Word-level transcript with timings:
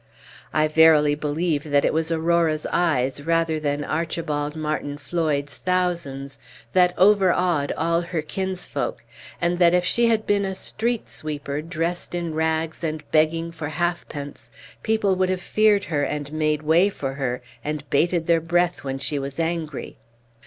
I 0.51 0.67
verily 0.67 1.13
believe 1.13 1.63
that 1.65 1.85
it 1.85 1.93
was 1.93 2.11
Aurora's 2.11 2.65
eyes 2.71 3.21
rather 3.21 3.59
than 3.59 3.83
Archibald 3.83 4.55
Martin 4.55 4.97
Floyd's 4.97 5.57
thousands 5.57 6.39
that 6.73 6.95
overawed 6.97 7.71
all 7.77 8.01
her 8.01 8.23
kinsfolk; 8.23 9.03
and 9.39 9.59
that 9.59 9.75
if 9.75 9.85
she 9.85 10.07
had 10.07 10.25
been 10.25 10.43
a 10.43 10.55
street 10.55 11.07
sweeper 11.07 11.61
dressed 11.61 12.15
in 12.15 12.33
rags 12.33 12.83
and 12.83 13.03
begging 13.11 13.51
for 13.51 13.69
half 13.69 14.09
pence, 14.09 14.49
people 14.81 15.15
would 15.17 15.29
have 15.29 15.39
feared 15.39 15.83
her 15.85 16.01
and 16.01 16.33
made 16.33 16.63
way 16.63 16.89
for 16.89 17.13
her, 17.13 17.43
and 17.63 17.87
bated 17.91 18.25
their 18.25 18.41
breath 18.41 18.83
when 18.83 18.97
she 18.97 19.19
was 19.19 19.39
angry. 19.39 19.97